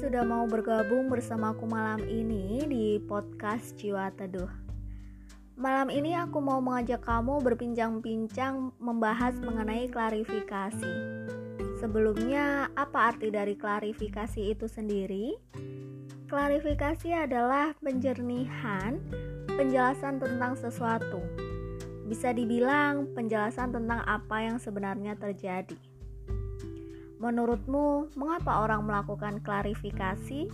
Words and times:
sudah 0.00 0.24
mau 0.24 0.48
bergabung 0.48 1.12
bersamaku 1.12 1.68
malam 1.68 2.00
ini 2.08 2.64
di 2.64 2.96
podcast 3.04 3.76
Jiwa 3.76 4.08
Teduh. 4.16 4.48
Malam 5.60 5.92
ini 5.92 6.16
aku 6.16 6.40
mau 6.40 6.56
mengajak 6.64 7.04
kamu 7.04 7.44
berbincang-bincang 7.44 8.72
membahas 8.80 9.36
mengenai 9.44 9.92
klarifikasi. 9.92 10.94
Sebelumnya, 11.76 12.72
apa 12.72 13.12
arti 13.12 13.28
dari 13.28 13.60
klarifikasi 13.60 14.56
itu 14.56 14.64
sendiri? 14.64 15.36
Klarifikasi 16.32 17.12
adalah 17.12 17.76
penjernihan, 17.84 19.04
penjelasan 19.52 20.16
tentang 20.16 20.56
sesuatu. 20.56 21.20
Bisa 22.08 22.32
dibilang 22.32 23.12
penjelasan 23.12 23.68
tentang 23.68 24.00
apa 24.00 24.48
yang 24.48 24.56
sebenarnya 24.56 25.12
terjadi. 25.20 25.89
Menurutmu, 27.20 28.16
mengapa 28.16 28.64
orang 28.64 28.88
melakukan 28.88 29.44
klarifikasi? 29.44 30.48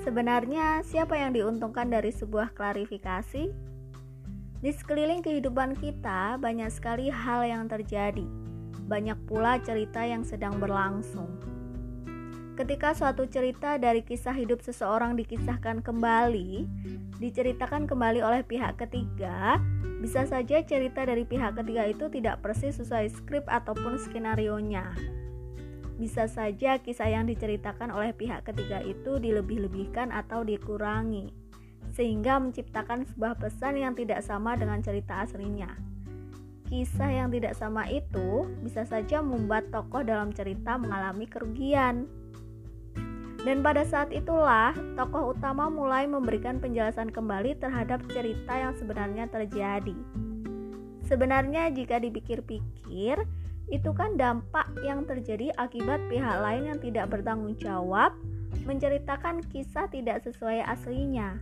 Sebenarnya, 0.00 0.80
siapa 0.80 1.12
yang 1.12 1.36
diuntungkan 1.36 1.92
dari 1.92 2.08
sebuah 2.08 2.56
klarifikasi? 2.56 3.52
Di 4.64 4.70
sekeliling 4.72 5.20
kehidupan 5.20 5.76
kita, 5.76 6.40
banyak 6.40 6.72
sekali 6.72 7.12
hal 7.12 7.44
yang 7.44 7.68
terjadi. 7.68 8.24
Banyak 8.88 9.28
pula 9.28 9.60
cerita 9.60 10.00
yang 10.08 10.24
sedang 10.24 10.56
berlangsung. 10.56 11.28
Ketika 12.56 12.96
suatu 12.96 13.28
cerita 13.28 13.76
dari 13.76 14.00
kisah 14.00 14.32
hidup 14.32 14.64
seseorang 14.64 15.20
dikisahkan 15.20 15.84
kembali, 15.84 16.64
diceritakan 17.20 17.84
kembali 17.84 18.24
oleh 18.24 18.40
pihak 18.40 18.80
ketiga, 18.80 19.60
bisa 20.00 20.24
saja 20.24 20.64
cerita 20.64 21.04
dari 21.04 21.28
pihak 21.28 21.60
ketiga 21.60 21.84
itu 21.92 22.08
tidak 22.08 22.40
persis 22.40 22.80
sesuai 22.80 23.12
skrip 23.12 23.44
ataupun 23.52 24.00
skenario-nya. 24.00 24.96
Bisa 25.94 26.26
saja 26.26 26.82
kisah 26.82 27.06
yang 27.06 27.30
diceritakan 27.30 27.94
oleh 27.94 28.10
pihak 28.10 28.42
ketiga 28.42 28.82
itu 28.82 29.22
dilebih-lebihkan 29.22 30.10
atau 30.10 30.42
dikurangi, 30.42 31.30
sehingga 31.94 32.42
menciptakan 32.42 33.06
sebuah 33.14 33.38
pesan 33.38 33.78
yang 33.78 33.94
tidak 33.94 34.18
sama 34.26 34.58
dengan 34.58 34.82
cerita 34.82 35.22
aslinya. 35.22 35.70
Kisah 36.66 37.12
yang 37.12 37.30
tidak 37.30 37.54
sama 37.54 37.86
itu 37.86 38.50
bisa 38.66 38.82
saja 38.82 39.22
membuat 39.22 39.70
tokoh 39.70 40.02
dalam 40.02 40.34
cerita 40.34 40.74
mengalami 40.74 41.30
kerugian. 41.30 42.10
Dan 43.44 43.60
pada 43.60 43.84
saat 43.84 44.10
itulah 44.10 44.72
tokoh 44.96 45.36
utama 45.36 45.68
mulai 45.70 46.08
memberikan 46.08 46.58
penjelasan 46.58 47.12
kembali 47.12 47.60
terhadap 47.60 48.02
cerita 48.10 48.56
yang 48.56 48.74
sebenarnya 48.74 49.28
terjadi. 49.28 49.94
Sebenarnya 51.04 51.68
jika 51.68 52.00
dipikir-pikir, 52.00 53.20
itu 53.72 53.90
kan 53.96 54.16
dampak 54.20 54.68
yang 54.84 55.08
terjadi 55.08 55.52
akibat 55.56 56.00
pihak 56.12 56.36
lain 56.40 56.68
yang 56.68 56.78
tidak 56.80 57.08
bertanggung 57.08 57.56
jawab 57.56 58.12
menceritakan 58.62 59.42
kisah 59.50 59.88
tidak 59.90 60.22
sesuai 60.24 60.64
aslinya. 60.64 61.40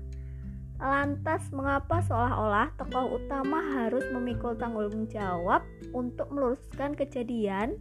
Lantas, 0.83 1.47
mengapa 1.55 2.03
seolah-olah 2.03 2.75
tokoh 2.75 3.23
utama 3.23 3.63
harus 3.79 4.03
memikul 4.11 4.59
tanggung 4.59 5.07
jawab 5.07 5.63
untuk 5.95 6.27
meluruskan 6.35 6.99
kejadian, 6.99 7.79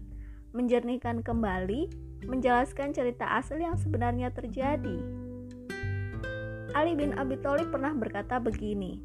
menjernihkan 0.53 1.25
kembali, 1.25 1.89
menjelaskan 2.29 2.93
cerita 2.93 3.25
asli 3.25 3.65
yang 3.65 3.73
sebenarnya 3.73 4.29
terjadi? 4.29 5.01
Ali 6.77 6.93
bin 6.93 7.17
Abi 7.17 7.41
Thalib 7.41 7.73
pernah 7.73 7.91
berkata 7.97 8.37
begini, 8.37 9.01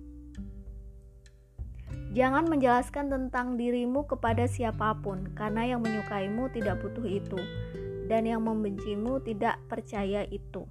Jangan 2.17 2.49
menjelaskan 2.49 3.13
tentang 3.13 3.61
dirimu 3.61 4.09
kepada 4.09 4.49
siapa 4.49 4.97
pun, 5.05 5.37
karena 5.37 5.77
yang 5.77 5.85
menyukaimu 5.85 6.49
tidak 6.49 6.81
butuh 6.81 7.05
itu, 7.05 7.37
dan 8.09 8.25
yang 8.25 8.41
membencimu 8.41 9.21
tidak 9.21 9.61
percaya 9.69 10.25
itu. 10.33 10.65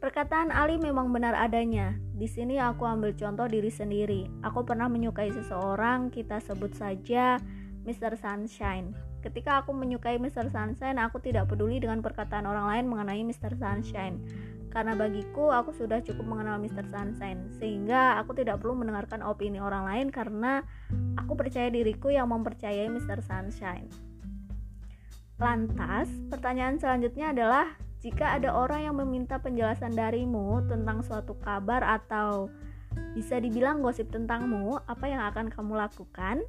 Perkataan 0.00 0.48
Ali 0.56 0.80
memang 0.80 1.12
benar 1.12 1.36
adanya. 1.36 2.00
Di 2.16 2.24
sini 2.24 2.56
aku 2.56 2.88
ambil 2.88 3.12
contoh 3.12 3.44
diri 3.44 3.68
sendiri. 3.68 4.24
Aku 4.40 4.64
pernah 4.64 4.88
menyukai 4.88 5.28
seseorang, 5.36 6.08
kita 6.08 6.40
sebut 6.40 6.72
saja 6.72 7.36
Mr. 7.84 8.16
Sunshine. 8.16 8.96
Ketika 9.20 9.60
aku 9.60 9.76
menyukai 9.76 10.16
Mr. 10.16 10.48
Sunshine, 10.48 10.96
aku 10.96 11.20
tidak 11.20 11.52
peduli 11.52 11.76
dengan 11.76 12.00
perkataan 12.00 12.48
orang 12.48 12.72
lain 12.72 12.84
mengenai 12.88 13.20
Mr. 13.20 13.52
Sunshine 13.52 14.16
karena 14.70 14.94
bagiku 14.94 15.50
aku 15.50 15.74
sudah 15.74 15.98
cukup 16.00 16.22
mengenal 16.22 16.62
Mr. 16.62 16.86
Sunshine 16.86 17.50
sehingga 17.58 18.16
aku 18.22 18.38
tidak 18.38 18.62
perlu 18.62 18.78
mendengarkan 18.78 19.20
opini 19.26 19.58
orang 19.58 19.84
lain 19.84 20.08
karena 20.14 20.62
aku 21.18 21.34
percaya 21.34 21.68
diriku 21.68 22.08
yang 22.14 22.30
mempercayai 22.30 22.86
Mr. 22.86 23.18
Sunshine. 23.20 23.90
Lantas, 25.42 26.06
pertanyaan 26.30 26.78
selanjutnya 26.78 27.34
adalah 27.34 27.66
jika 28.00 28.38
ada 28.38 28.54
orang 28.54 28.86
yang 28.88 28.96
meminta 28.96 29.36
penjelasan 29.42 29.92
darimu 29.92 30.64
tentang 30.70 31.04
suatu 31.04 31.36
kabar 31.36 31.84
atau 31.84 32.48
bisa 33.12 33.36
dibilang 33.42 33.84
gosip 33.84 34.08
tentangmu, 34.08 34.80
apa 34.86 35.04
yang 35.04 35.20
akan 35.28 35.52
kamu 35.52 35.76
lakukan? 35.76 36.40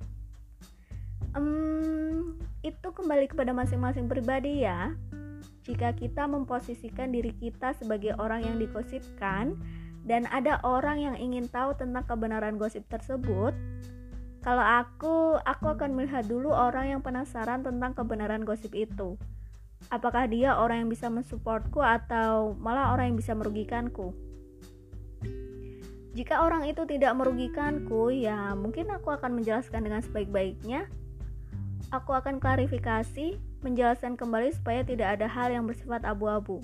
Um, 1.32 2.36
itu 2.62 2.88
kembali 2.92 3.32
kepada 3.32 3.56
masing-masing 3.56 4.06
pribadi 4.12 4.68
ya 4.68 4.92
jika 5.62 5.94
kita 5.94 6.26
memposisikan 6.26 7.14
diri 7.14 7.34
kita 7.38 7.78
sebagai 7.78 8.18
orang 8.18 8.42
yang 8.42 8.58
digosipkan 8.58 9.54
dan 10.02 10.26
ada 10.34 10.58
orang 10.66 10.98
yang 10.98 11.16
ingin 11.18 11.46
tahu 11.46 11.78
tentang 11.78 12.02
kebenaran 12.10 12.58
gosip 12.58 12.82
tersebut, 12.90 13.54
kalau 14.42 14.66
aku, 14.66 15.38
aku 15.46 15.66
akan 15.70 15.94
melihat 15.94 16.26
dulu 16.26 16.50
orang 16.50 16.98
yang 16.98 17.02
penasaran 17.06 17.62
tentang 17.62 17.94
kebenaran 17.94 18.42
gosip 18.42 18.74
itu. 18.74 19.14
Apakah 19.94 20.26
dia 20.26 20.58
orang 20.58 20.86
yang 20.86 20.90
bisa 20.90 21.14
mensupportku 21.14 21.78
atau 21.82 22.58
malah 22.58 22.94
orang 22.94 23.14
yang 23.14 23.18
bisa 23.22 23.38
merugikanku? 23.38 24.14
Jika 26.12 26.44
orang 26.44 26.68
itu 26.68 26.84
tidak 26.90 27.14
merugikanku, 27.16 28.12
ya 28.12 28.58
mungkin 28.58 28.90
aku 28.90 29.14
akan 29.14 29.40
menjelaskan 29.42 29.86
dengan 29.86 30.02
sebaik-baiknya. 30.02 30.90
Aku 31.92 32.16
akan 32.16 32.40
klarifikasi 32.40 33.36
menjelaskan 33.60 34.16
kembali 34.16 34.56
supaya 34.56 34.80
tidak 34.80 35.20
ada 35.20 35.28
hal 35.28 35.52
yang 35.52 35.68
bersifat 35.68 36.08
abu-abu. 36.08 36.64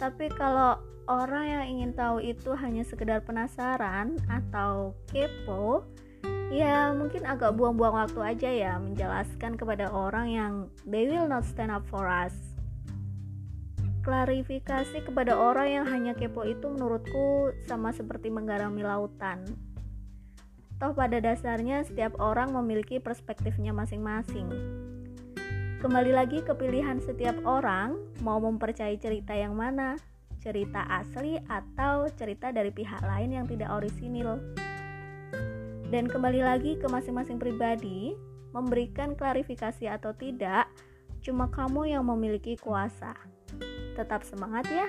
Tapi 0.00 0.32
kalau 0.32 0.80
orang 1.04 1.44
yang 1.44 1.64
ingin 1.76 1.90
tahu 1.92 2.24
itu 2.24 2.56
hanya 2.56 2.88
sekedar 2.88 3.20
penasaran 3.20 4.16
atau 4.24 4.96
kepo, 5.12 5.84
ya 6.48 6.96
mungkin 6.96 7.28
agak 7.28 7.52
buang-buang 7.52 8.08
waktu 8.08 8.20
aja 8.24 8.48
ya 8.48 8.72
menjelaskan 8.80 9.60
kepada 9.60 9.92
orang 9.92 10.32
yang 10.32 10.52
they 10.88 11.04
will 11.04 11.28
not 11.28 11.44
stand 11.44 11.68
up 11.68 11.84
for 11.92 12.08
us. 12.08 12.32
Klarifikasi 14.08 15.04
kepada 15.04 15.36
orang 15.36 15.68
yang 15.68 15.84
hanya 15.84 16.16
kepo 16.16 16.48
itu 16.48 16.64
menurutku 16.64 17.52
sama 17.68 17.92
seperti 17.92 18.32
menggarami 18.32 18.80
lautan. 18.80 19.67
Toh 20.78 20.94
pada 20.94 21.18
dasarnya 21.18 21.82
setiap 21.82 22.14
orang 22.22 22.54
memiliki 22.54 23.02
perspektifnya 23.02 23.74
masing-masing. 23.74 24.46
Kembali 25.82 26.14
lagi 26.14 26.38
ke 26.38 26.54
pilihan 26.54 27.02
setiap 27.02 27.34
orang 27.42 27.98
mau 28.22 28.38
mempercayai 28.38 28.94
cerita 28.94 29.34
yang 29.34 29.58
mana, 29.58 29.98
cerita 30.38 30.86
asli 30.86 31.34
atau 31.50 32.06
cerita 32.14 32.54
dari 32.54 32.70
pihak 32.70 33.02
lain 33.02 33.34
yang 33.34 33.46
tidak 33.50 33.74
orisinil. 33.74 34.38
Dan 35.90 36.06
kembali 36.06 36.46
lagi 36.46 36.78
ke 36.78 36.86
masing-masing 36.86 37.42
pribadi, 37.42 38.14
memberikan 38.54 39.18
klarifikasi 39.18 39.90
atau 39.90 40.14
tidak, 40.14 40.70
cuma 41.26 41.50
kamu 41.50 41.90
yang 41.90 42.06
memiliki 42.06 42.54
kuasa. 42.54 43.18
Tetap 43.98 44.22
semangat 44.22 44.70
ya. 44.70 44.86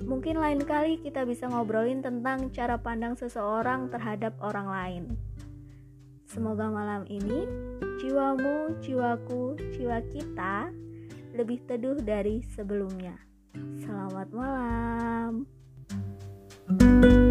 Mungkin 0.00 0.40
lain 0.40 0.64
kali 0.64 1.00
kita 1.00 1.28
bisa 1.28 1.48
ngobrolin 1.48 2.00
tentang 2.00 2.48
cara 2.52 2.80
pandang 2.80 3.16
seseorang 3.16 3.92
terhadap 3.92 4.32
orang 4.40 4.68
lain. 4.68 5.04
Semoga 6.24 6.70
malam 6.70 7.04
ini 7.10 7.44
jiwamu, 8.00 8.80
jiwaku, 8.80 9.58
jiwa 9.76 9.98
kita 10.08 10.70
lebih 11.34 11.60
teduh 11.66 11.98
dari 12.00 12.40
sebelumnya. 12.54 13.18
Selamat 13.82 14.28
malam. 14.30 15.44
thank 16.70 17.02
you 17.02 17.29